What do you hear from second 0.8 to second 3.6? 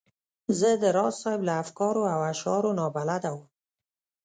د راز صاحب له افکارو او اشعارو نا بلده وم.